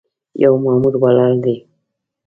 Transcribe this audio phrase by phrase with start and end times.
[0.43, 1.55] یو مامور ولاړ دی.